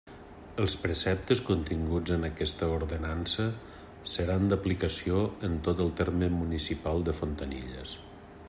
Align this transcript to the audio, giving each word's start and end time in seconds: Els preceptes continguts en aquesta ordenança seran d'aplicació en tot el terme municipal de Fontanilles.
Els 0.61 0.75
preceptes 0.83 1.41
continguts 1.49 2.13
en 2.15 2.25
aquesta 2.29 2.69
ordenança 2.79 3.45
seran 4.15 4.49
d'aplicació 4.53 5.23
en 5.49 5.61
tot 5.69 5.85
el 5.87 5.95
terme 6.01 6.35
municipal 6.41 7.07
de 7.11 7.19
Fontanilles. 7.23 7.99